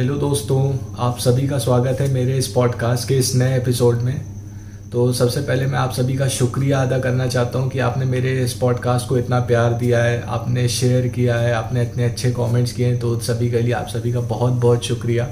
Hello 0.00 0.14
दोस्तों, 0.16 0.60
आप 0.98 1.18
सभी 1.18 1.46
का 1.48 1.56
स्वागत 1.58 2.00
है 2.00 2.08
मेरे 2.12 2.36
इस 2.38 2.46
पॉडकास्ट 2.48 3.08
के 3.08 3.14
इस 3.14 3.34
नए 3.34 3.56
एपिसोड 3.56 4.00
में। 4.02 4.20
तो 4.92 5.12
सबसे 5.12 5.40
पहले 5.40 5.66
मैं 5.66 5.78
आप 5.78 5.92
सभी 5.92 6.16
का 6.16 6.28
शुक्रिया 6.28 6.80
अदा 6.82 6.98
करना 6.98 7.26
चाहता 7.26 7.58
हूँ 7.58 7.68
कि 7.70 7.78
आपने 7.78 8.04
मेरे 8.04 8.32
इस 8.44 8.52
पॉडकास्ट 8.52 9.08
को 9.08 9.18
इतना 9.18 9.40
प्यार 9.40 9.72
दिया 9.72 10.02
है, 10.04 10.22
आपने 10.22 10.66
शेयर 10.68 11.08
किया 11.08 11.36
है, 11.36 11.52
आपने 11.52 11.82
इतने 11.82 12.04
अच्छे 12.04 12.30
कमेंट्स 12.30 12.72
किए 12.72 12.86
हैं 12.86 12.98
तो 12.98 13.18
सभी 13.20 13.50
के 13.50 13.60
लिए 13.60 13.72
आप 13.72 13.88
सभी 13.88 14.12
का 14.12 14.20
बहुत 14.20 14.52
बहुत 14.52 14.84
शुक्रिया। 14.84 15.28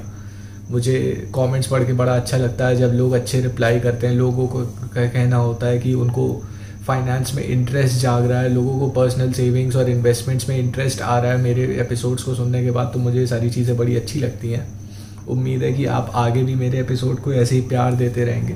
मुझे 0.71 0.99
कमेंट्स 1.35 1.67
पढ़ 1.67 1.83
के 1.83 1.93
बड़ा 1.93 2.15
अच्छा 2.15 2.37
लगता 2.37 2.67
है 2.67 2.75
जब 2.75 2.93
लोग 2.93 3.13
अच्छे 3.13 3.41
रिप्लाई 3.41 3.79
करते 3.79 4.07
हैं, 4.07 4.13
लोगों 4.13 4.47
को, 4.47 4.65
कहना 4.95 5.37
होता 5.37 5.67
है 5.67 5.79
कि 5.79 5.93
उनको 5.93 6.29
फाइनेंस 6.85 7.33
में 7.35 7.43
इंटरेस्ट 7.43 7.97
जाग 8.01 8.25
रहा 8.25 8.39
है, 8.41 8.49
लोगों 8.49 8.79
को 8.79 8.87
पर्सनल 8.91 9.31
सेविंग्स 9.31 9.75
और 9.75 9.89
इन्वेस्टमेंट्स 9.89 10.49
में 10.49 10.57
इंटरेस्ट 10.57 11.01
आ 11.01 11.19
रहा 11.19 11.31
है, 11.31 11.37
मेरे 11.37 11.63
एपिसोड्स 11.81 12.23
को 12.23 12.35
सुनने 12.35 12.63
के 12.63 12.71
बाद 12.71 12.91
तो 12.93 12.99
मुझे 12.99 13.25
सारी 13.27 13.49
चीज़ें 13.49 13.75
बड़ी 13.77 13.95
अच्छी 13.95 14.19
लगती 14.19 14.51
हैं। 14.51 14.67
उम्मीद 15.27 15.63
है 15.63 15.71
कि 15.73 15.85
आप 15.87 16.11
आगे 16.15 16.43
भी 16.43 16.55
मेरे 16.55 16.79
एपिसोड 16.79 17.19
को 17.19 17.33
ऐसे 17.33 17.55
ही 17.55 17.61
प्यार 17.61 17.95
देते 17.95 18.25
रहेंगे। 18.25 18.55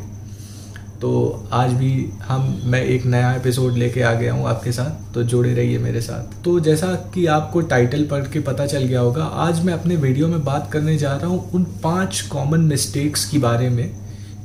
तो 1.02 1.48
आज 1.54 1.72
भी 1.74 2.10
हम, 2.24 2.62
मैं 2.66 2.82
एक 2.84 3.06
नया 3.06 3.34
एपिसोड 3.36 3.74
लेके 3.74 4.02
आ 4.02 4.14
गया 4.14 4.34
हूँ 4.34 4.48
आपके 4.48 4.72
साथ 4.72 5.14
तो 5.14 5.24
जुड़े 5.24 5.54
रहिए 5.54 5.78
मेरे 5.78 6.02
साथ। 6.02 6.44
तो 6.44 6.60
जैसा 6.60 6.94
कि 7.14 7.26
आपको 7.28 7.62
टाइटल 7.64 8.06
पढ़ 8.06 8.28
के 8.28 8.40
पता 8.42 8.66
चल 8.66 8.84
गया 8.84 9.00
होगा, 9.00 9.24
आज 9.24 9.64
मैं 9.66 9.74
अपने 9.74 9.96
वीडियो 9.98 10.28
में 10.28 10.44
बात 10.44 10.72
करने 10.72 10.98
जा 10.98 11.16
रहा 11.16 11.28
हूँ 11.28 11.50
उन 11.52 11.64
पाँच 11.84 12.22
कॉमन 12.22 12.62
मिस्टेक्स 12.62 13.30
के 13.30 13.38
बारे 13.40 13.70
में, 13.70 13.90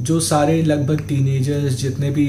जो 0.00 0.20
सारे 0.20 0.62
लगभग 0.62 1.06
टीनेजर्स 1.08 1.76
जितने 1.76 2.10
भी 2.10 2.26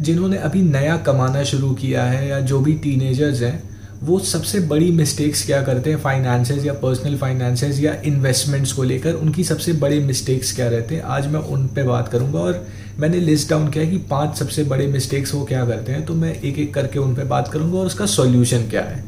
जिन्होंने 0.00 0.36
अभी 0.36 0.62
नया 0.62 0.96
कमाना 0.96 1.42
शुरू 1.44 1.72
किया 1.74 2.04
है 2.04 2.28
या 2.28 2.40
जो 2.40 2.60
भी 2.60 2.72
टीनेजर्स 2.74 3.42
हैं, 3.42 3.62
वो 4.02 4.18
सबसे 4.18 4.60
बड़ी 4.60 4.90
मिस्टेक्स 4.90 5.44
क्या 5.46 5.62
करते 5.62 5.90
हैं? 5.90 5.98
फाइनेंसेस 5.98 6.64
या 6.64 6.72
पर्सनल 6.72 7.16
फाइनेंसेस 7.16 7.80
या 7.80 7.94
इन्वेस्टमेंट्स 8.04 8.72
को 8.72 8.82
लेकर 8.82 9.14
उनकी 9.14 9.44
सबसे 9.44 9.72
बड़े 9.72 9.98
मिस्टेक्स 10.00 10.54
क्या 10.56 10.68
रहते 10.68 10.94
हैं? 10.94 11.02
आज 11.02 11.26
मैं 11.26 11.40
उन 11.40 11.66
पे 11.66 11.82
बात 11.82 12.08
करूँगा 12.08 12.38
और 12.38 12.66
मैंने 12.98 13.20
लिस्ट 13.20 13.50
डाउन 13.50 13.68
किया 13.68 13.84
कि 13.84 13.98
पाँच 14.10 14.36
सबसे 14.36 14.64
बड़े 14.64 14.86
मिस्टेक्स 14.86 15.34
वो 15.34 15.44
क्या 15.44 15.64
करते 15.66 15.92
हैं 15.92 16.04
तो 16.06 16.14
मैं 16.14 16.32
एक 16.34 16.58
एक 16.58 16.72
करके 16.74 16.98
उन 16.98 17.14
पे 17.14 17.24
बात 17.24 17.48
करूँगा 17.48 17.78
और 17.78 17.86
उसका 17.86 18.06
सॉल्यूशन 18.06 18.68
क्या 18.68 18.82
है। 18.82 19.04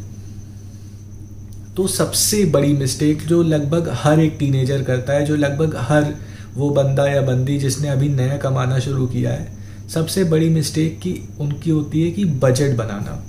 तो 1.76 1.86
सबसे 1.86 2.44
बड़ी 2.44 2.72
मिस्टेक 2.72 3.22
जो 3.22 3.42
लगभग 3.42 3.88
हर 3.94 4.20
एक 4.20 4.36
टीनेजर 4.38 4.82
करता 4.82 5.12
है, 5.12 5.24
जो 5.24 5.36
लगभग 5.36 5.76
हर 5.78 6.14
वो 6.54 6.70
बंदा 6.70 7.06
या 7.08 7.22
बंदी 7.22 7.58
जिसने 7.58 7.88
अभी 7.88 8.08
नया 8.08 8.36
कमाना 8.36 8.78
शुरू 8.78 9.06
किया 9.06 9.30
है 9.30 9.61
सबसे 9.94 10.24
बड़ी 10.24 10.48
मिस्टेक 10.48 10.98
की 10.98 11.28
उनकी 11.40 11.70
होती 11.70 12.02
है 12.02 12.10
कि 12.10 12.24
बजट 12.24 12.76
बनाना। 12.76 13.22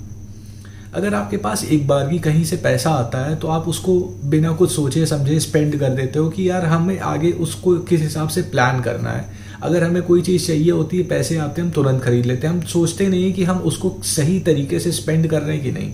अगर 0.94 1.14
आपके 1.14 1.36
पास 1.36 1.64
एक 1.64 1.86
बार 1.88 2.08
की 2.08 2.18
कहीं 2.18 2.44
से 2.44 2.56
पैसा 2.56 2.90
आता 2.90 3.18
है 3.18 3.36
तो 3.36 3.48
आप 3.48 3.68
उसको 3.68 3.98
बिना 4.24 4.52
कुछ 4.52 4.70
सोचे, 4.72 5.06
समझे 5.06 5.38
स्पेंड 5.40 5.78
कर 5.80 5.90
देते 5.90 6.18
हो 6.18 6.28
कि 6.28 6.48
यार 6.50 6.64
हमें 6.66 6.98
आगे 6.98 7.30
उसको 7.30 7.74
किस 7.78 8.00
हिसाब 8.00 8.28
से 8.28 8.42
प्लान 8.42 8.80
करना 8.80 9.10
है। 9.10 9.32
अगर 9.62 9.84
हमें 9.84 10.02
कोई 10.02 10.22
चीज़ 10.22 10.46
चाहिए 10.46 10.70
होती 10.70 10.96
है, 10.96 11.02
पैसे 11.02 11.36
आते 11.36 11.60
हैं, 11.60 11.68
हम 11.68 11.74
तुरंत 11.74 12.02
खरीद 12.02 12.26
लेते 12.26 12.46
हैं। 12.46 12.54
हम 12.54 12.60
सोचते 12.60 13.08
नहीं 13.08 13.32
कि 13.32 13.44
हम 13.44 13.58
उसको 13.58 13.96
सही 14.04 14.40
तरीके 14.40 14.80
से 14.80 14.92
स्पेंड 14.92 15.26
कर 15.26 15.42
रहे 15.42 15.56
हैं 15.56 15.64
कि 15.64 15.72
नहीं। 15.72 15.92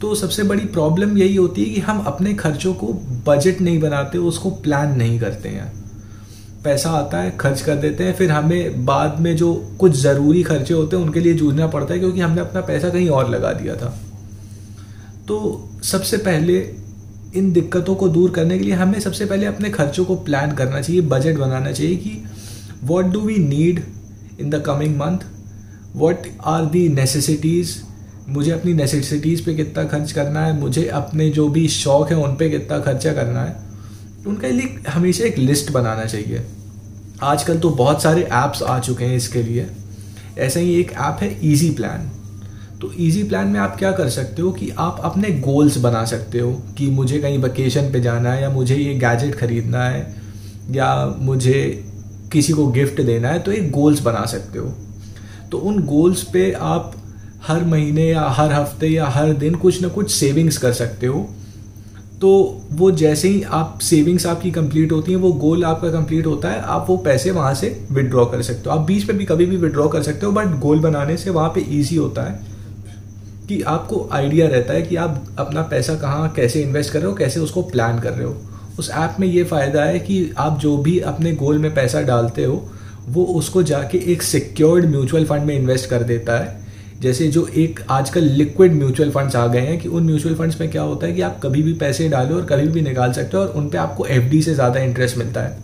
तो 0.00 0.14
सबसे 0.14 0.42
बड़ी 0.42 0.64
प्रॉब्लम 0.64 1.18
यही 1.18 1.36
होती 1.36 1.64
है 1.64 1.70
कि 1.70 1.80
हम 1.80 1.98
अपने 1.98 2.34
खर्चों 2.34 2.74
को 2.74 2.92
बजट 3.26 3.60
नहीं 3.60 3.80
बनाते, 3.80 4.18
उसको 4.18 4.50
प्लान 4.50 4.96
नहीं 4.96 5.20
करते 5.20 5.48
हैं। 5.48 5.81
पैसा 6.64 6.90
आता 6.90 7.18
है, 7.18 7.36
खर्च 7.40 7.60
कर 7.60 7.76
देते 7.76 8.04
हैं, 8.04 8.14
फिर 8.14 8.30
हमें 8.30 8.84
बाद 8.84 9.20
में 9.20 9.36
जो 9.36 9.76
कुछ 9.80 9.96
ज़रूरी 9.96 10.42
खर्चे 10.42 10.74
होते 10.74 10.96
हैं, 10.96 11.04
उनके 11.04 11.20
लिए 11.20 11.34
जूझना 11.34 11.66
पड़ता 11.66 11.94
है, 11.94 12.00
क्योंकि 12.00 12.20
हमने 12.20 12.40
अपना 12.40 12.60
पैसा 12.60 12.88
कहीं 12.88 13.08
और 13.08 13.30
लगा 13.30 13.52
दिया 13.52 13.76
था। 13.76 13.98
तो 15.28 15.68
सबसे 15.82 16.16
पहले 16.16 16.74
इन 17.36 17.52
दिक्कतों 17.52 17.94
को 17.94 18.08
दूर 18.08 18.30
करने 18.30 18.58
के 18.58 18.64
लिए 18.64 18.74
हमें 18.74 19.00
सबसे 19.00 19.24
पहले 19.24 19.46
अपने 19.46 19.70
खर्चों 19.70 20.04
को 20.04 20.16
प्लान 20.16 20.52
करना 20.52 20.80
चाहिए 20.80 21.02
बजट 21.02 21.36
बनाना 21.36 21.72
चाहिए 21.72 21.96
कि 21.96 22.24
what 22.84 23.04
do 23.04 23.20
we 23.20 23.36
need 23.36 23.82
in 24.40 24.50
the 24.50 24.54
coming 24.54 24.96
month 24.96 25.18
what 25.96 26.16
are 26.44 26.64
the 26.64 26.88
necessities 26.88 27.76
मुझे 28.28 28.50
अपनी 28.50 28.74
नेसेसिटीज़ 28.74 29.44
पे 29.44 29.54
कितना 29.54 29.84
खर्च 29.84 30.12
करना 30.12 30.46
है? 30.46 30.60
मुझे 30.60 30.86
अपने 30.86 31.30
जो 31.30 31.48
भी 31.48 31.68
शौक 31.68 32.10
है, 32.10 32.16
उन 32.16 32.36
पे 32.36 32.50
कितना 32.50 32.78
खर्चा 32.78 33.12
करना 33.12 33.42
है? 33.42 33.71
उनके 34.26 34.50
लिए 34.50 34.78
हमेशा 34.88 35.24
एक 35.24 35.38
लिस्ट 35.38 35.70
बनाना 35.72 36.04
चाहिए। 36.04 36.46
आजकल 37.22 37.58
तो 37.58 37.70
बहुत 37.70 38.02
सारे 38.02 38.22
ऐप्स 38.22 38.62
आ 38.62 38.78
चुके 38.78 39.04
हैं 39.04 39.16
इसके 39.16 39.42
लिए। 39.42 39.66
ऐसा 40.38 40.60
ही 40.60 40.74
एक 40.74 40.92
ऐप 40.92 41.18
है 41.20 41.38
ईजी 41.44 41.70
प्लान 41.70 42.10
तो 42.80 42.90
ईजी 42.98 43.22
प्लान 43.22 43.48
में 43.48 43.58
आप 43.60 43.76
क्या 43.78 43.90
कर 43.92 44.08
सकते 44.08 44.42
हो 44.42 44.50
कि 44.52 44.70
आप 44.78 45.00
अपने 45.04 45.30
गोल्स 45.40 45.76
बना 45.76 46.04
सकते 46.04 46.38
हो 46.38 46.52
कि 46.78 46.86
मुझे 46.90 47.18
कहीं 47.18 47.38
वेकेशन 47.38 47.92
पे 47.92 48.00
जाना 48.00 48.32
है 48.32 48.42
या 48.42 48.48
मुझे 48.50 48.76
ये 48.76 48.94
गैजेट 48.94 49.34
खरीदना 49.34 49.84
है 49.84 50.00
या 50.70 51.16
मुझे 51.18 51.62
किसी 52.32 52.52
को 52.52 52.66
गिफ्ट 52.66 53.00
देना 53.00 53.28
है 53.28 53.38
तो 53.38 53.52
एक 53.52 53.70
गोल्स 53.70 54.00
बना 54.00 54.24
सकते 54.26 54.58
हो। 54.58 54.66
तो 55.52 55.58
उन 55.58 55.78
गोल्स 55.86 56.22
पे 56.22 56.50
आप 56.52 56.94
हर 57.46 57.64
महीने 57.64 58.08
या 58.08 58.22
हर 58.28 58.52
हफ़्ते 58.52 58.88
या 58.88 59.06
हर 59.06 59.32
दिन 59.34 59.54
कुछ 59.54 59.80
ना 59.82 59.88
कुछ 59.88 60.10
सेविंग्स 60.10 60.58
कर 60.58 60.72
सकते 60.72 61.06
हो। 61.06 61.28
तो 62.22 62.60
वो 62.72 62.90
जैसे 62.90 63.28
ही 63.28 63.42
आप 63.42 63.78
सेविंग्स 63.82 64.26
आपकी 64.26 64.50
कंप्लीट 64.50 64.92
होती 64.92 65.12
हैं, 65.12 65.18
वो 65.18 65.32
गोल 65.32 65.64
आपका 65.64 65.88
कंप्लीट 65.90 66.26
होता 66.26 66.48
है, 66.48 66.60
आप 66.60 66.86
वो 66.88 66.96
पैसे 66.96 67.30
वहाँ 67.30 67.54
से 67.54 67.86
विड्रॉ 67.92 68.24
कर 68.24 68.42
सकते 68.42 68.70
हो। 68.70 68.76
आप 68.76 68.86
बीच 68.86 69.08
में 69.08 69.18
भी 69.18 69.24
कभी 69.24 69.46
भी 69.46 69.56
विड्रॉ 69.56 69.88
कर 69.88 70.02
सकते 70.02 70.26
हो 70.26 70.32
बट 70.32 70.46
गोल 70.60 70.80
बनाने 70.80 71.16
से 71.16 71.30
वहाँ 71.30 71.48
पे 71.48 71.60
इजी 71.60 71.96
होता 71.96 72.22
है 72.22 72.40
कि 73.48 73.60
आपको 73.62 74.08
आइडिया 74.12 74.48
रहता 74.48 74.74
है 74.74 74.82
कि 74.82 74.96
आप 74.96 75.24
अपना 75.38 75.62
पैसा 75.62 75.94
कहाँ, 75.94 76.32
कैसे 76.32 76.62
इन्वेस्ट 76.62 76.92
कर 76.92 76.98
रहे 76.98 77.08
हो, 77.08 77.14
कैसे 77.14 77.40
उसको 77.40 77.62
प्लान 77.62 78.00
कर 78.00 78.12
रहे 78.12 78.26
हो। 78.26 78.36
उस 78.78 78.90
ऐप 78.90 79.16
में 79.20 79.28
ये 79.28 79.44
फ़ायदा 79.44 79.84
है 79.84 79.98
कि 79.98 80.34
आप 80.38 80.58
जो 80.58 80.76
भी 80.76 80.98
अपने 80.98 81.32
गोल 81.32 81.58
में 81.58 81.74
पैसा 81.74 82.02
डालते 82.02 82.44
हो, 82.44 82.68
वो 83.08 83.24
उसको 83.24 83.62
जाके 83.62 83.98
एक 84.12 84.22
सिक्योर्ड 84.22 84.86
म्यूचुअल 84.86 85.24
फंड 85.24 85.42
में 85.42 85.56
इन्वेस्ट 85.56 85.90
कर 85.90 86.02
देता 86.02 86.38
है। 86.38 86.61
जैसे 87.02 87.26
जो 87.28 87.46
एक 87.56 87.80
आजकल 87.90 88.24
लिक्विड 88.32 88.72
म्यूचुअल 88.72 89.10
फंड्स 89.10 89.36
आ 89.36 89.46
गए 89.46 89.60
हैं 89.60 89.78
कि 89.78 89.88
उन 89.88 90.04
म्यूचुअल 90.04 90.34
फंड्स 90.34 90.60
में 90.60 90.70
क्या 90.70 90.82
होता 90.82 91.06
है 91.06 91.12
कि 91.12 91.20
आप 91.20 91.40
कभी 91.42 91.62
भी 91.62 91.72
पैसे 91.78 92.08
डालो 92.08 92.36
और 92.36 92.44
कभी 92.46 92.66
भी 92.68 92.82
निकाल 92.82 93.12
सकते 93.12 93.36
हो 93.36 93.42
और 93.42 93.48
उन 93.50 93.68
पर 93.68 93.78
आपको 93.78 94.06
एफडी 94.08 94.42
से 94.42 94.54
ज़्यादा 94.54 94.80
इंटरेस्ट 94.80 95.18
मिलता 95.18 95.40
है। 95.40 95.56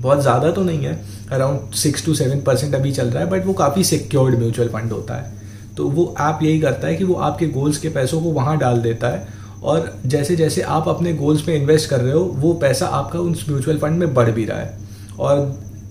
बहुत 0.00 0.20
ज़्यादा 0.22 0.50
तो 0.50 0.62
नहीं 0.64 0.84
है 0.84 0.98
around 1.32 1.74
six 1.74 2.04
to 2.06 2.14
seven 2.14 2.40
percent 2.42 2.74
अभी 2.74 2.92
चल 2.92 3.06
रहा 3.06 3.22
है 3.24 3.30
बट 3.30 3.46
वो 3.46 3.52
काफ़ी 3.54 3.84
सिक्योर्ड 3.84 4.38
म्यूचुअल 4.38 4.68
फंड 4.68 4.92
होता 4.92 5.14
है। 5.14 5.32
तो 5.76 5.88
वो 5.90 6.14
ऐप 6.20 6.42
यही 6.42 6.60
करता 6.60 6.86
है 6.86 6.96
कि 6.96 7.04
वो 7.04 7.14
आपके 7.22 7.46
गोल्स 7.50 7.78
के 7.78 7.88
पैसों 7.90 8.20
को 8.22 8.32
वहाँ 8.32 8.56
डाल 8.58 8.80
देता 8.82 9.08
है 9.08 9.26
और 9.62 9.92
जैसे 10.06 10.36
जैसे 10.36 10.62
आप 10.62 10.88
अपने 10.88 11.12
गोल्स 11.14 11.48
में 11.48 11.54
इन्वेस्ट 11.54 11.90
कर 11.90 12.00
रहे 12.00 12.12
हो, 12.12 12.20
वो 12.20 12.52
पैसा 12.54 12.86
आपका 12.88 13.18
उस 13.20 13.48
म्यूचुअल 13.48 13.78
फंड 13.78 13.98
में 13.98 14.14
बढ़ 14.14 14.30
भी 14.30 14.44
रहा 14.44 14.58
है। 14.58 14.78
और 15.18 15.38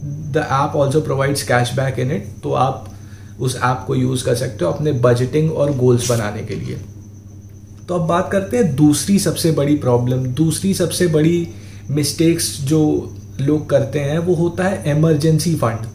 the 0.03 0.47
app 0.51 0.75
also 0.75 1.01
provides 1.01 1.43
cash 1.43 1.73
back 1.75 1.99
in 1.99 2.11
it 2.11 2.27
तो 2.43 2.53
आप 2.53 2.87
उस 3.41 3.55
ऐप 3.55 3.83
को 3.87 3.95
यूज़ 3.95 4.25
कर 4.25 4.35
सकते 4.35 4.65
हो 4.65 4.71
अपने 4.71 4.91
बजटिंग 5.01 5.51
और 5.53 5.75
गोल्स 5.77 6.09
बनाने 6.09 6.43
के 6.43 6.55
लिए। 6.55 6.77
तो 7.87 7.95
अब 7.95 8.07
बात 8.07 8.29
करते 8.31 8.57
हैं 8.57 8.75
दूसरी 8.75 9.19
सबसे 9.19 9.51
बड़ी 9.51 9.75
प्रॉब्लम 9.77 10.25
दूसरी 10.33 10.73
सबसे 10.73 11.07
बड़ी 11.07 11.47
मिस्टेक्स 11.89 12.59
जो 12.61 12.81
लोग 13.41 13.69
करते 13.69 13.99
हैं, 13.99 14.17
वो 14.19 14.35
होता 14.35 14.63
है 14.63 14.91
इमरजेंसी 14.91 15.55
फंड 15.55 15.87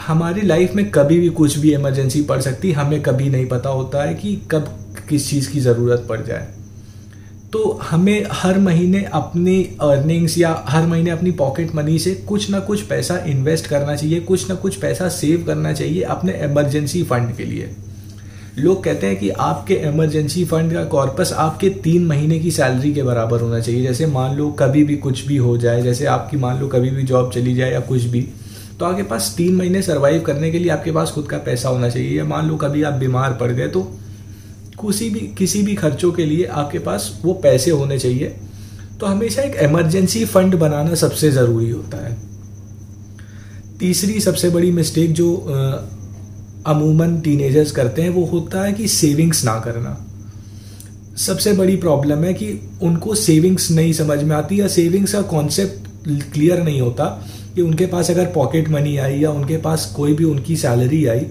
हमारी 0.00 0.42
लाइफ 0.42 0.74
में 0.74 0.90
कभी 0.90 1.18
भी 1.20 1.28
कुछ 1.28 1.56
भी 1.58 1.72
इमरजेंसी 1.74 2.22
पड़ 2.22 2.40
सकती, 2.40 2.72
हमें 2.72 3.02
कभी 3.02 3.30
नहीं 3.30 3.46
पता 3.46 3.68
होता 3.68 4.02
है 4.02 4.14
कि 4.14 4.36
कब 4.50 4.68
किस 5.08 5.30
चीज़ 5.30 5.50
की 5.50 5.60
ज़रूरत 5.60 6.06
पड़ 6.08 6.20
जाए। 6.20 6.48
तो 7.54 7.80
हमें 7.82 8.26
हर 8.32 8.58
महीने 8.58 9.02
अपनी 9.14 9.56
अर्निंग्स 9.80 10.36
या 10.38 10.64
हर 10.68 10.86
महीने 10.86 11.10
अपनी 11.10 11.30
पॉकेट 11.30 11.74
मनी 11.74 11.98
से 11.98 12.14
कुछ 12.28 12.48
ना 12.50 12.60
कुछ 12.60 12.82
पैसा 12.82 13.18
इन्वेस्ट 13.26 13.66
करना 13.66 13.94
चाहिए, 13.96 14.20
कुछ 14.20 14.48
ना 14.48 14.54
कुछ 14.56 14.76
पैसा 14.76 15.08
सेव 15.08 15.44
करना 15.46 15.72
चाहिए 15.72 16.02
अपने 16.02 16.32
इमरजेंसी 16.44 17.02
फंड 17.02 17.34
के 17.36 17.44
लिए। 17.44 17.70
लोग 18.58 18.82
कहते 18.84 19.06
हैं 19.06 19.16
कि 19.16 19.28
आपके 19.30 19.74
इमरजेंसी 19.88 20.44
फंड 20.44 20.72
का 20.72 20.84
कॉर्पस 20.86 21.32
आपके 21.36 21.70
तीन 21.84 22.06
महीने 22.06 22.38
की 22.38 22.50
सैलरी 22.50 22.92
के 22.94 23.02
बराबर 23.02 23.40
होना 23.40 23.60
चाहिए। 23.60 23.82
जैसे 23.82 24.06
मान 24.06 24.36
लो 24.36 24.50
कभी 24.50 24.84
भी 24.84 24.96
कुछ 24.98 25.26
भी 25.26 25.36
हो 25.36 25.56
जाए, 25.58 25.82
जैसे 25.82 26.06
आपकी 26.08 26.36
मान 26.36 26.60
लो 26.60 26.68
कभी 26.68 26.90
भी 26.90 27.02
जॉब 27.02 27.32
चली 27.32 27.54
जाए 27.54 27.72
या 27.72 27.80
कुछ 27.82 28.04
भी 28.04 28.28
तो 28.80 28.86
आपके 28.86 29.02
पास 29.02 29.34
तीन 29.36 29.54
महीने 29.56 29.82
सर्वाइव 29.82 30.22
करने 30.22 30.50
के 30.50 30.58
लिए 30.58 30.70
आपके 30.70 30.92
पास 30.92 31.10
खुद 31.10 31.26
का 31.26 31.38
पैसा 31.38 31.68
होना 31.68 31.88
चाहिए। 31.88 32.16
या 32.18 32.24
मान 32.24 32.48
लो 32.48 32.56
कभी 32.56 32.82
आप 32.82 32.92
बीमार 32.92 33.32
पड़ 33.32 33.50
गए 33.52 33.68
तो 33.68 33.90
किसी 34.80 35.08
भी 35.10 35.20
किसी 35.38 35.62
भी 35.62 35.74
खर्चों 35.74 36.12
के 36.12 36.24
लिए 36.24 36.44
आपके 36.44 36.78
पास 36.78 37.20
वो 37.22 37.32
पैसे 37.32 37.70
होने 37.70 37.98
चाहिए। 37.98 38.34
तो 39.00 39.06
हमेशा 39.06 39.42
एक 39.42 39.54
इमरजेंसी 39.62 40.24
फंड 40.24 40.54
बनाना 40.54 40.94
सबसे 40.94 41.30
ज़रूरी 41.30 41.70
होता 41.70 42.04
है। 42.06 42.16
तीसरी 43.78 44.20
सबसे 44.20 44.50
बड़ी 44.50 44.70
मिस्टेक 44.70 45.12
जो 45.12 45.34
अमूमन 46.66 47.20
टीनेजर्स 47.20 47.70
करते 47.72 48.02
हैं 48.02 48.10
वो 48.10 48.24
होता 48.24 48.64
है 48.64 48.72
कि 48.72 48.88
सेविंग्स 48.88 49.44
ना 49.44 49.58
करना। 49.60 49.96
सबसे 51.16 51.52
बड़ी 51.52 51.76
प्रॉब्लम 51.76 52.24
है 52.24 52.34
कि 52.34 52.48
उनको 52.82 53.14
सेविंग्स 53.14 53.70
नहीं 53.70 53.92
समझ 53.92 54.22
में 54.22 54.36
आती 54.36 54.60
या 54.60 54.68
सेविंग्स 54.68 55.12
का 55.12 55.22
कॉन्सेप्ट 55.22 55.88
क्लियर 56.32 56.62
नहीं 56.62 56.80
होता 56.80 57.04
कि 57.54 57.62
उनके 57.62 57.86
पास 57.86 58.10
अगर 58.10 58.26
पॉकेट 58.26 58.68
मनी 58.68 58.96
आई 58.96 59.18
या 59.20 59.30
उनके 59.30 59.56
पास 59.56 59.92
कोई 59.96 60.14
भी 60.14 60.24
उनकी 60.24 60.56
सैलरी 60.56 61.04
आई 61.06 61.26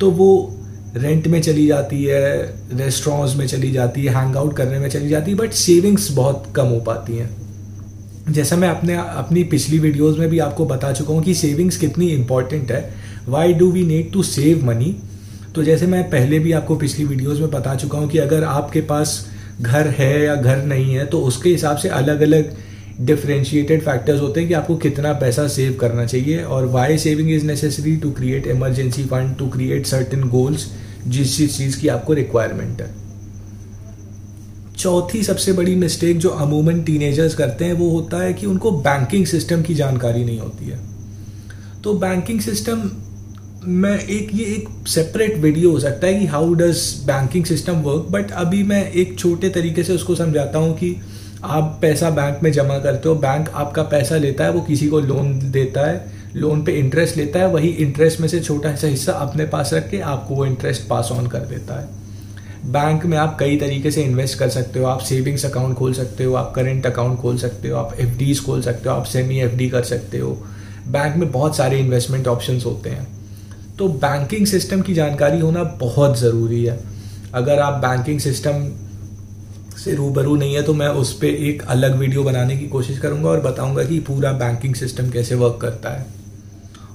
तो 0.00 0.10
वो 0.10 0.55
रेंट 0.96 1.26
में 1.26 1.40
चली 1.42 1.66
जाती 1.66 2.02
है 2.04 2.36
रेस्टोरेंट्स 2.74 3.36
में 3.36 3.46
चली 3.46 3.70
जाती 3.72 4.04
है 4.04 4.14
हैंग 4.14 4.36
आउट 4.36 4.56
करने 4.56 4.78
में 4.78 4.88
चली 4.88 5.08
जाती 5.08 5.30
है 5.30 5.36
बट 5.36 5.52
सेविंग्स 5.54 6.10
बहुत 6.12 6.52
कम 6.56 6.66
हो 6.66 6.80
पाती 6.80 7.16
हैं। 7.16 8.32
जैसा 8.32 8.56
मैं 8.56 8.68
अपने, 8.68 8.94
अपनी 8.94 9.42
पिछली 9.44 9.78
वीडियोस 9.78 10.18
में 10.18 10.28
भी 10.28 10.38
आपको 10.38 10.64
बता 10.66 10.92
चुका 10.92 11.14
हूँ 11.14 11.22
कि 11.22 11.34
सेविंग्स 11.34 11.76
कितनी 11.76 12.08
इंपॉर्टेंट 12.08 12.72
है। 12.72 12.94
Why 13.28 13.52
do 13.54 13.70
we 13.72 13.84
need 13.86 14.12
to 14.12 14.22
save 14.22 14.64
money 14.66 14.96
तो 15.54 15.62
जैसे 15.62 15.86
मैं 15.86 16.02
पहले 16.10 16.38
भी 16.38 16.52
आपको 16.52 16.76
पिछली 16.76 17.04
वीडियोस 17.04 17.40
में 17.40 17.50
बता 17.50 17.74
चुका 17.74 17.98
हूँ 17.98 18.08
कि 18.08 18.18
अगर 18.18 18.44
आपके 18.44 18.80
पास 18.80 19.26
घर 19.60 19.86
है 19.88 20.24
या 20.24 20.34
घर 20.34 20.64
नहीं 20.64 20.94
है 20.94 21.04
तो 21.06 21.20
उसके 21.22 21.50
हिसाब 21.50 21.76
से 21.76 21.88
अलग 21.88 22.20
अलग 22.20 22.56
डिफ्रेंशिएटेड 23.00 23.82
फैक्टर्स 23.82 24.20
होते 24.20 24.40
हैं 24.40 24.48
कि 24.48 24.54
आपको 24.54 24.76
कितना 24.76 25.12
पैसा 25.12 25.46
सेव 25.48 25.76
करना 25.80 26.04
चाहिए 26.06 26.42
और 26.42 26.66
why 26.66 26.98
saving 26.98 27.30
is 27.30 27.44
necessary 27.46 27.96
to 27.96 28.10
create 28.10 28.46
emergency 28.46 29.04
fund 29.04 29.36
to 29.38 29.48
create 29.48 29.86
certain 29.86 30.28
goals 30.28 30.66
जिस 31.06 31.36
जिस 31.36 31.56
चीज़ 31.58 31.78
की 31.80 31.88
आपको 31.88 32.12
रिक्वायरमेंट 32.12 32.80
है। 32.82 32.94
चौथी 34.78 35.22
सबसे 35.22 35.52
बड़ी 35.52 35.74
मिस्टेक 35.74 36.18
जो 36.18 36.28
अमूमन 36.28 36.82
टीनेजर्स 36.82 37.34
करते 37.34 37.64
हैं, 37.64 37.72
वो 37.72 37.90
होता 37.90 38.22
है 38.22 38.32
कि 38.34 38.46
उनको 38.46 38.70
बैंकिंग 38.70 39.26
सिस्टम 39.26 39.62
की 39.62 39.74
जानकारी 39.74 40.24
नहीं 40.24 40.38
होती 40.38 40.66
है। 40.66 40.78
तो 41.84 41.94
बैंकिंग 41.94 42.40
सिस्टम 42.40 42.90
में 43.64 43.98
एक, 43.98 44.30
ये 44.34 44.44
एक 44.44 44.88
सेपरेट 44.88 45.36
वीडियो 45.36 45.70
हो 45.70 45.78
सकता 45.80 46.06
है 46.06 46.14
कि 46.14 46.26
how 46.26 46.52
does 46.54 46.82
banking 47.06 47.44
system 47.44 47.72
work 47.72 48.06
but 48.10 48.30
अभी 48.30 48.62
मैं 48.62 48.90
एक 48.92 49.18
छोटे 49.18 49.48
तरीके 49.48 49.82
से 49.82 49.94
उसको 49.94 50.14
समझाता 50.14 50.58
हूँ 50.58 50.74
कि 50.74 50.96
आप 51.44 51.78
पैसा 51.82 52.10
बैंक 52.10 52.42
में 52.42 52.52
जमा 52.52 52.78
करते 52.78 53.08
हो 53.08 53.14
बैंक 53.14 53.48
आपका 53.48 53.82
पैसा 53.82 54.16
लेता 54.16 54.44
है, 54.44 54.50
वो 54.50 54.60
किसी 54.60 54.88
को 54.88 55.00
लोन 55.00 55.38
देता 55.50 55.86
है 55.86 56.15
लोन 56.36 56.64
पे 56.64 56.72
इंटरेस्ट 56.72 57.16
लेता 57.16 57.38
है, 57.38 57.46
वही 57.46 57.68
इंटरेस्ट 57.68 58.20
में 58.20 58.28
से 58.28 58.40
छोटा 58.40 58.74
सा 58.76 58.86
हिस्सा 58.86 59.12
अपने 59.12 59.44
पास 59.44 59.70
रख 59.74 59.90
के 59.90 60.00
आपको 60.00 60.34
वो 60.34 60.46
इंटरेस्ट 60.46 60.88
पास 60.88 61.08
ऑन 61.12 61.26
कर 61.26 61.38
देता 61.38 61.80
है। 61.80 62.04
बैंक 62.72 63.06
में 63.06 63.18
आप 63.18 63.36
कई 63.40 63.56
तरीके 63.56 63.90
से 63.90 64.02
इन्वेस्ट 64.02 64.38
कर 64.38 64.48
सकते 64.48 64.78
हो, 64.78 64.86
आप 64.86 65.00
सेविंग्स 65.00 65.46
अकाउंट 65.46 65.76
खोल 65.76 65.92
सकते 65.92 66.24
हो, 66.24 66.34
आप 66.34 66.52
करेंट 66.54 66.86
अकाउंट 66.86 67.18
खोल 67.18 67.38
सकते 67.38 67.68
हो, 67.68 67.76
आप 67.76 67.94
एफ़ 68.00 68.44
खोल 68.46 68.62
सकते 68.62 68.88
हो, 68.88 68.94
आप 68.94 69.04
सेमी 69.04 69.38
एफडी 69.40 69.68
कर 69.70 69.82
सकते 69.82 70.18
हो। 70.18 70.46
बैंक 70.88 71.16
में 71.16 71.32
बहुत 71.32 71.56
सारे 71.56 71.78
इन्वेस्टमेंट 71.78 72.28
ऑप्शंस 72.28 72.64
होते 72.64 72.90
हैं। 72.90 73.06
तो 73.78 73.88
बैंकिंग 73.88 74.46
सिस्टम 74.46 74.80
की 74.80 74.94
जानकारी 74.94 75.40
होना 75.40 75.62
बहुत 75.62 76.18
ज़रूरी 76.18 76.64
है। 76.64 76.78
अगर 77.34 77.58
आप 77.58 77.72
बैंकिंग 77.72 78.20
सिस्टम 78.20 78.68
से 79.84 79.94
रूबरू 79.94 80.36
नहीं 80.36 80.54
है 80.54 80.62
तो 80.62 80.74
मैं 80.74 80.88
उस 80.88 81.12
पर 81.12 81.26
एक 81.26 81.62
अलग 81.62 81.96
वीडियो 81.96 82.22
बनाने 82.22 82.56
की 82.56 82.66
कोशिश 82.66 82.98
करूँगा 82.98 83.28
और 83.30 83.40
बताऊँगा 83.40 83.84
कि 83.84 83.98
पूरा 83.98 84.32
बैंकिंग 84.32 84.74
सिस्टम 84.74 85.10
कैसे 85.10 85.34
वर्क 85.34 85.58
करता 85.62 85.90
है। 85.90 86.15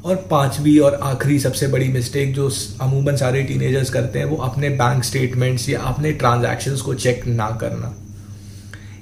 और 0.06 0.16
पांचवी 0.16 0.80
और 0.80 0.94
आखिरी 0.94 1.40
सबसे 1.40 1.68
बड़ी 1.68 1.88
मिस्टेक 1.88 2.34
जो 2.34 2.52
अमूमन 2.82 3.16
सारे 3.16 3.44
टीनेजर्स 3.44 3.90
करते 3.90 4.20
हैं, 4.20 4.26
वो 4.26 4.36
अपने 4.36 4.70
बैंक 4.70 5.04
स्टेटमेंट्स 5.04 5.70
या 5.70 5.82
अपने 5.82 6.12
ट्रांजैक्शंस 6.12 6.82
को 6.82 6.94
चेक 6.94 7.28
ना 7.28 7.58
करना। 7.62 7.96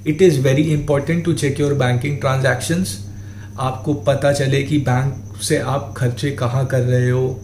It 0.07 0.22
is 0.22 0.40
very 0.40 0.62
important 0.62 1.25
to 1.25 1.34
check 1.34 1.60
your 1.60 1.74
banking 1.74 2.19
transactions 2.19 3.10
आपको 3.60 3.94
पता 3.94 4.34
चले 4.34 4.63
कि 4.63 4.78
बैंक 4.78 5.42
से 5.42 5.57
आप 5.57 5.94
खर्चे 5.98 6.31
कहाँ 6.31 6.66
कर 6.66 6.80
रहे 6.80 7.10
हो। 7.10 7.42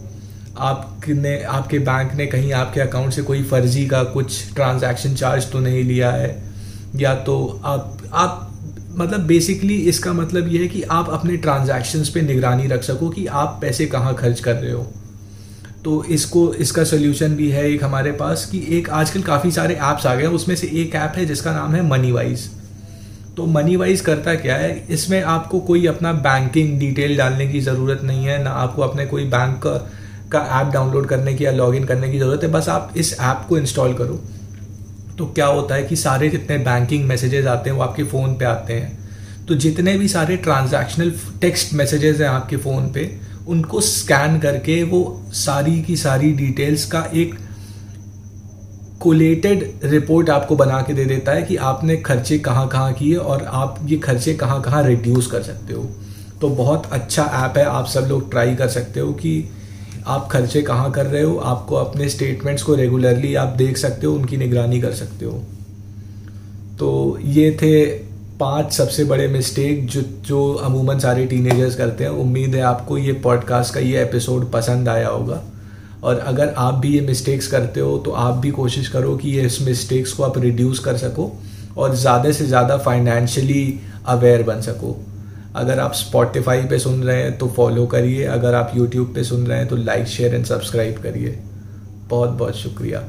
आपने, 0.58 1.42
आपके 1.42 1.78
बैंक 1.78 2.14
ने 2.14 2.26
कहीं 2.26 2.52
आपके 2.52 2.80
अकाउंट 2.80 3.12
से 3.12 3.22
कोई 3.22 3.42
फर्जी 3.42 3.86
का 3.86 4.04
कुछ 4.04 4.54
ट्रांजैक्शन 4.54 5.14
चार्ज 5.14 5.50
तो 5.50 5.58
नहीं 5.58 5.84
लिया 5.84 6.10
है। 6.10 6.42
या 6.96 7.14
तो 7.14 7.60
आप 7.64 7.98
आप 8.12 8.45
मतलब 8.98 9.26
बेसिकली 9.26 9.74
इसका 9.88 10.12
मतलब 10.12 10.48
ये 10.48 10.58
है 10.58 10.68
कि 10.68 10.82
आप 10.82 11.08
अपने 11.10 11.36
ट्रांजैक्शंस 11.36 12.08
पे 12.08 12.22
निगरानी 12.22 12.66
रख 12.66 12.82
सको 12.82 13.08
कि 13.08 13.26
आप 13.26 13.58
पैसे 13.62 13.86
कहाँ 13.86 14.14
खर्च 14.14 14.40
कर 14.40 14.54
रहे 14.54 14.72
हो। 14.72 14.86
तो 15.84 16.02
इसको, 16.04 16.52
इसका 16.54 16.84
सोल्यूशन 16.84 17.34
भी 17.36 17.50
है 17.50 17.68
एक 17.70 17.84
हमारे 17.84 18.12
पास 18.12 18.44
कि 18.52 18.64
एक 18.78 18.90
आजकल 18.90 19.22
काफ़ी 19.22 19.50
सारे 19.52 19.74
ऐप्स 19.74 20.06
आ 20.06 20.14
गए 20.14 20.22
हैं, 20.22 20.30
उसमें 20.30 20.54
से 20.56 20.66
एक 20.74 20.94
ऐप 20.94 21.12
है 21.16 21.26
जिसका 21.26 21.52
नाम 21.52 21.74
है 21.74 21.82
मनी 21.88 22.12
वाइज 22.12 22.48
तो 23.36 23.46
मनी 23.46 23.76
वाइज 23.76 24.00
करता 24.00 24.34
क्या 24.34 24.56
है? 24.56 24.86
इसमें 24.90 25.22
आपको 25.22 25.58
कोई 25.60 25.86
अपना 25.86 26.12
बैंकिंग 26.12 26.78
डिटेल 26.78 27.16
डालने 27.16 27.46
की 27.46 27.60
ज़रूरत 27.60 28.00
नहीं 28.04 28.24
है, 28.24 28.42
ना 28.42 28.50
आपको 28.50 28.82
अपने 28.82 29.06
कोई 29.06 29.24
बैंक 29.24 29.60
का 30.32 30.40
ऐप 30.60 30.72
डाउनलोड 30.72 31.06
करने 31.06 31.34
की 31.34 31.44
या 31.44 31.50
लॉगिन 31.52 31.84
करने 31.84 32.10
की 32.12 32.18
ज़रूरत 32.18 32.42
है, 32.42 32.50
बस 32.52 32.68
आप 32.68 32.92
इस 32.96 33.12
ऐप 33.12 33.44
को 33.48 33.58
इंस्टॉल 33.58 33.94
करो। 33.94 34.20
तो 35.18 35.26
क्या 35.26 35.46
होता 35.46 35.74
है 35.74 35.82
कि 35.82 35.96
सारे 35.96 36.28
जितने 36.28 36.58
बैंकिंग 36.58 37.04
मैसेजेस 37.04 37.46
आते 37.46 37.70
हैं, 37.70 37.76
वो 37.76 37.82
आपके 37.82 38.04
फ़ोन 38.04 38.34
पे 38.34 38.44
आते 38.44 38.72
हैं। 38.72 39.46
तो 39.46 39.54
जितने 39.54 39.96
भी 39.98 40.08
सारे 40.08 40.36
ट्रांजैक्शनल 40.36 41.12
टेक्स्ट 41.40 41.72
मैसेजेस 41.74 42.20
हैं 42.20 42.28
आपके 42.28 42.56
फ़ोन 42.56 42.90
पे, 42.92 43.10
उनको 43.48 43.80
स्कैन 43.80 44.38
करके 44.38 44.82
वो 44.82 45.22
सारी 45.32 45.82
की 45.82 45.96
सारी 45.96 46.32
डिटेल्स 46.32 46.84
का 46.86 47.04
एक 47.14 47.34
कोलेटेड 49.00 49.80
रिपोर्ट 49.84 50.30
आपको 50.30 50.56
बना 50.56 50.80
के 50.82 50.94
दे 50.94 51.04
देता 51.04 51.32
है 51.32 51.42
कि 51.42 51.56
आपने 51.56 51.96
खर्चे 51.96 52.38
कहाँ 52.38 52.68
कहाँ 52.68 52.92
किए 52.92 53.14
और 53.14 53.44
आप 53.44 53.78
ये 53.84 53.96
खर्चे 53.96 54.34
कहाँ 54.34 54.60
कहाँ 54.62 54.82
रिड्यूस 54.82 55.26
कर 55.26 55.42
सकते 55.42 55.74
हो। 55.74 55.82
तो 56.40 56.48
बहुत 56.48 56.86
अच्छा 56.92 57.22
ऐप 57.22 57.58
है, 57.58 57.64
आप 57.64 57.86
सब 57.86 58.06
लोग 58.08 58.30
ट्राई 58.30 58.54
कर 58.54 58.68
सकते 58.68 59.00
हो 59.00 59.12
कि 59.12 59.50
आप 60.06 60.28
खर्चे 60.32 60.62
कहाँ 60.62 60.90
कर 60.92 61.06
रहे 61.06 61.22
हो, 61.22 61.36
आपको 61.36 61.74
अपने 61.76 62.08
स्टेटमेंट्स 62.08 62.62
को 62.62 62.74
रेगुलरली 62.74 63.34
आप 63.36 63.56
देख 63.58 63.76
सकते 63.76 64.06
हो, 64.06 64.12
उनकी 64.14 64.36
निगरानी 64.36 64.80
कर 64.80 64.92
सकते 64.94 65.24
हो। 65.24 65.32
तो 66.78 67.18
ये 67.22 67.50
थे 67.62 67.84
पाँच 68.38 68.72
सबसे 68.72 69.04
बड़े 69.04 69.26
मिस्टेक 69.28 69.86
जो 69.86 70.00
जो 70.26 70.52
अमूमन 70.54 70.98
सारे 70.98 71.26
टीनेजर्स 71.26 71.76
करते 71.76 72.04
हैं। 72.04 72.10
उम्मीद 72.12 72.54
है 72.54 72.60
आपको 72.64 72.98
ये 72.98 73.12
पॉडकास्ट 73.24 73.74
का 73.74 73.80
ये 73.80 74.02
एपिसोड 74.02 74.50
पसंद 74.52 74.88
आया 74.88 75.08
होगा। 75.08 75.42
और 76.02 76.18
अगर 76.18 76.54
आप 76.58 76.74
भी 76.74 76.88
ये 76.88 77.00
मिस्टेक्स 77.00 77.46
करते 77.48 77.80
हो 77.80 77.96
तो 77.98 78.10
आप 78.12 78.34
भी 78.36 78.50
कोशिश 78.52 78.88
करो 78.88 79.16
कि 79.16 79.30
ये 79.30 79.42
इस 79.42 79.60
मिस्टेक्स 79.62 80.12
को 80.12 80.22
आप 80.22 80.38
रिड्यूस 80.38 80.78
कर 80.78 80.96
सको 80.96 81.30
और 81.76 81.94
ज़्यादा 81.96 82.32
से 82.32 82.46
ज़्यादा 82.46 82.76
फाइनेंशियली 82.78 83.80
अवेयर 84.06 84.42
बन 84.42 84.60
सको। 84.62 84.96
अगर 85.56 85.80
आप 85.80 85.92
स्पॉटिफाई 85.94 86.62
पे 86.62 86.78
सुन 86.78 87.02
रहे 87.02 87.22
हैं 87.22 87.36
तो 87.38 87.48
फॉलो 87.48 87.86
करिए। 87.86 88.24
अगर 88.24 88.54
आप 88.54 88.72
यूट्यूब 88.76 89.14
पे 89.14 89.24
सुन 89.24 89.46
रहे 89.46 89.58
हैं 89.58 89.68
तो 89.68 89.76
लाइक 89.76 90.06
शेयर 90.06 90.34
एंड 90.34 90.44
सब्सक्राइब 90.44 91.02
करिए। 91.02 91.38
बहुत 92.08 92.30
बहुत 92.30 92.56
शुक्रिया। 92.56 93.02